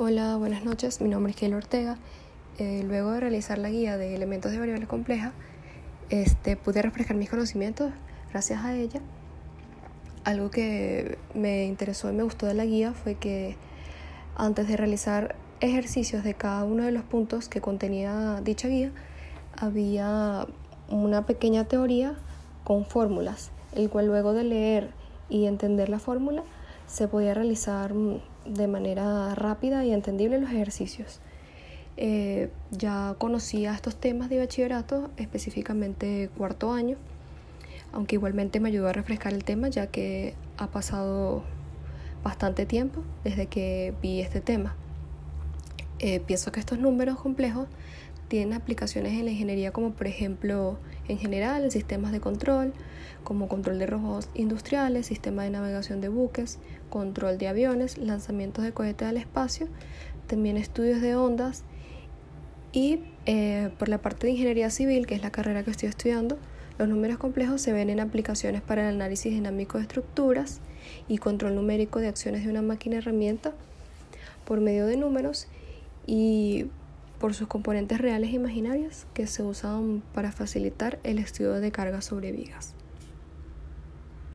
Hola, 0.00 0.36
buenas 0.36 0.64
noches. 0.64 1.00
Mi 1.00 1.08
nombre 1.08 1.32
es 1.32 1.36
Keila 1.36 1.56
Ortega. 1.56 1.96
Eh, 2.58 2.84
luego 2.86 3.10
de 3.10 3.18
realizar 3.18 3.58
la 3.58 3.68
guía 3.68 3.96
de 3.96 4.14
elementos 4.14 4.52
de 4.52 4.58
variables 4.60 4.86
complejas, 4.86 5.32
este, 6.08 6.54
pude 6.54 6.82
refrescar 6.82 7.16
mis 7.16 7.28
conocimientos 7.28 7.90
gracias 8.30 8.64
a 8.64 8.76
ella. 8.76 9.00
Algo 10.22 10.52
que 10.52 11.18
me 11.34 11.64
interesó 11.64 12.12
y 12.12 12.14
me 12.14 12.22
gustó 12.22 12.46
de 12.46 12.54
la 12.54 12.64
guía 12.64 12.92
fue 12.92 13.16
que 13.16 13.56
antes 14.36 14.68
de 14.68 14.76
realizar 14.76 15.34
ejercicios 15.58 16.22
de 16.22 16.34
cada 16.34 16.62
uno 16.62 16.84
de 16.84 16.92
los 16.92 17.02
puntos 17.02 17.48
que 17.48 17.60
contenía 17.60 18.40
dicha 18.44 18.68
guía, 18.68 18.92
había 19.56 20.46
una 20.88 21.26
pequeña 21.26 21.64
teoría 21.64 22.14
con 22.62 22.84
fórmulas, 22.84 23.50
el 23.74 23.90
cual 23.90 24.06
luego 24.06 24.32
de 24.32 24.44
leer 24.44 24.90
y 25.28 25.46
entender 25.46 25.88
la 25.88 25.98
fórmula 25.98 26.44
se 26.88 27.06
podía 27.06 27.34
realizar 27.34 27.94
de 28.46 28.66
manera 28.66 29.34
rápida 29.34 29.84
y 29.84 29.92
entendible 29.92 30.40
los 30.40 30.50
ejercicios. 30.50 31.20
Eh, 31.96 32.50
ya 32.70 33.14
conocía 33.18 33.74
estos 33.74 33.96
temas 33.96 34.28
de 34.30 34.38
bachillerato, 34.38 35.10
específicamente 35.16 36.30
cuarto 36.36 36.72
año, 36.72 36.96
aunque 37.92 38.16
igualmente 38.16 38.58
me 38.58 38.68
ayudó 38.70 38.88
a 38.88 38.92
refrescar 38.92 39.32
el 39.34 39.44
tema 39.44 39.68
ya 39.68 39.88
que 39.88 40.34
ha 40.56 40.68
pasado 40.68 41.42
bastante 42.24 42.66
tiempo 42.66 43.02
desde 43.22 43.46
que 43.46 43.94
vi 44.02 44.20
este 44.20 44.40
tema. 44.40 44.74
Eh, 46.00 46.20
pienso 46.20 46.52
que 46.52 46.60
estos 46.60 46.78
números 46.78 47.18
complejos 47.18 47.68
tienen 48.28 48.52
aplicaciones 48.52 49.14
en 49.14 49.24
la 49.24 49.30
ingeniería 49.32 49.72
como 49.72 49.92
por 49.92 50.06
ejemplo 50.06 50.78
en 51.08 51.18
general 51.18 51.64
en 51.64 51.70
sistemas 51.70 52.12
de 52.12 52.20
control, 52.20 52.72
como 53.24 53.48
control 53.48 53.78
de 53.78 53.86
robots 53.86 54.28
industriales, 54.34 55.06
sistema 55.06 55.44
de 55.44 55.50
navegación 55.50 56.00
de 56.00 56.08
buques, 56.08 56.58
control 56.90 57.38
de 57.38 57.48
aviones, 57.48 57.98
lanzamientos 57.98 58.64
de 58.64 58.72
cohetes 58.72 59.08
al 59.08 59.16
espacio, 59.16 59.68
también 60.26 60.56
estudios 60.56 61.00
de 61.00 61.16
ondas 61.16 61.64
y 62.72 63.00
eh, 63.26 63.70
por 63.78 63.88
la 63.88 63.98
parte 63.98 64.26
de 64.26 64.32
ingeniería 64.32 64.70
civil, 64.70 65.06
que 65.06 65.14
es 65.14 65.22
la 65.22 65.32
carrera 65.32 65.64
que 65.64 65.70
estoy 65.70 65.88
estudiando, 65.88 66.38
los 66.78 66.88
números 66.88 67.18
complejos 67.18 67.60
se 67.60 67.72
ven 67.72 67.90
en 67.90 67.98
aplicaciones 67.98 68.62
para 68.62 68.82
el 68.82 68.94
análisis 68.94 69.32
dinámico 69.32 69.78
de 69.78 69.82
estructuras 69.82 70.60
y 71.08 71.18
control 71.18 71.56
numérico 71.56 71.98
de 71.98 72.08
acciones 72.08 72.44
de 72.44 72.50
una 72.50 72.62
máquina 72.62 72.98
herramienta 72.98 73.52
por 74.44 74.60
medio 74.60 74.86
de 74.86 74.96
números 74.96 75.48
y 76.08 76.64
por 77.20 77.34
sus 77.34 77.48
componentes 77.48 78.00
reales 78.00 78.30
e 78.30 78.36
imaginarias 78.36 79.06
que 79.12 79.26
se 79.26 79.42
usan 79.42 80.02
para 80.14 80.32
facilitar 80.32 80.98
el 81.04 81.18
estudio 81.18 81.60
de 81.60 81.70
cargas 81.70 82.06
sobre 82.06 82.32
vigas. 82.32 82.74